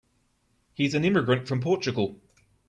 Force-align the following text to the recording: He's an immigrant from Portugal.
He's 0.73 0.95
an 0.95 1.05
immigrant 1.05 1.47
from 1.47 1.61
Portugal. 1.61 2.19